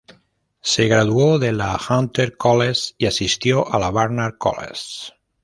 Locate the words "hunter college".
1.87-2.93